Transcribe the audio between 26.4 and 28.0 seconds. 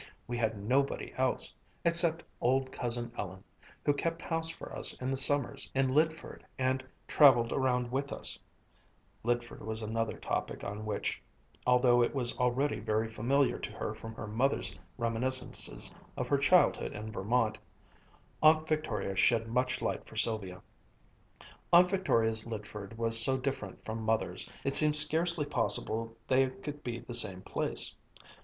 could be the same place.